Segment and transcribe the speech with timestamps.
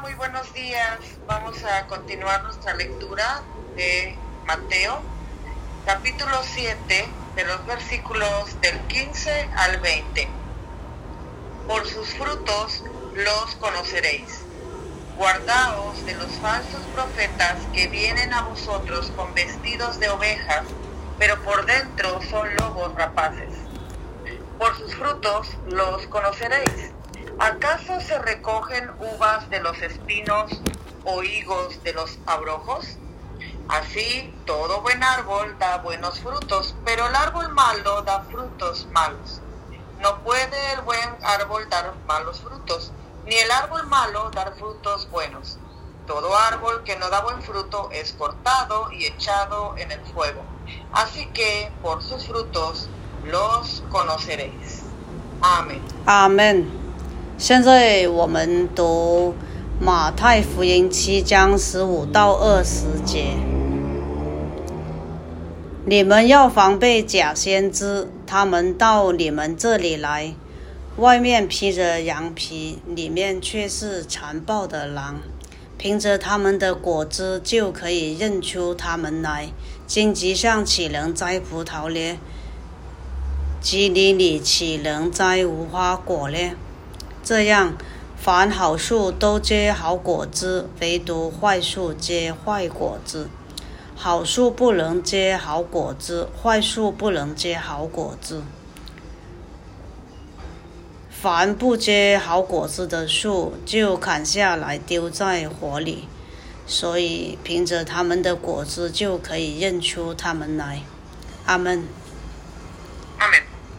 [0.00, 0.98] muy buenos días.
[1.26, 3.42] Vamos a continuar nuestra lectura
[3.76, 5.02] de Mateo,
[5.84, 10.28] capítulo 7, de los versículos del 15 al 20.
[11.66, 12.82] Por sus frutos
[13.14, 14.42] los conoceréis.
[15.18, 20.64] Guardaos de los falsos profetas que vienen a vosotros con vestidos de ovejas,
[21.18, 23.50] pero por dentro son lobos rapaces.
[24.58, 26.92] Por sus frutos los conoceréis.
[27.40, 30.60] ¿Acaso se recogen uvas de los espinos
[31.06, 32.98] o higos de los abrojos?
[33.66, 39.40] Así, todo buen árbol da buenos frutos, pero el árbol malo da frutos malos.
[40.02, 42.92] No puede el buen árbol dar malos frutos,
[43.24, 45.56] ni el árbol malo dar frutos buenos.
[46.06, 50.42] Todo árbol que no da buen fruto es cortado y echado en el fuego.
[50.92, 52.90] Así que por sus frutos
[53.24, 54.82] los conoceréis.
[55.40, 55.82] Amén.
[56.04, 56.89] Amén.
[57.40, 59.34] 现在我们读
[59.80, 63.28] 马太福音七章十五到二十节。
[65.86, 70.34] 你们要防备假先知，他们到你们这里来，
[70.98, 75.20] 外面披着羊皮，里面却是残暴的狼。
[75.78, 79.48] 凭着他们的果子就可以认出他们来。
[79.86, 82.18] 荆棘上岂能摘葡萄呢？
[83.62, 86.36] 基里里岂能摘无花果呢？
[87.30, 87.74] 这样，
[88.16, 93.28] 凡好树都结好果子，唯独坏树结坏果子。
[93.94, 98.42] 好树不能结好果子，坏树不能结好果子。
[101.08, 106.08] 凡不结好果子的树，就砍下来丢在火里。
[106.66, 110.82] 所以，凭着他们的果子就可以认出他们来。
[111.46, 111.84] 阿门。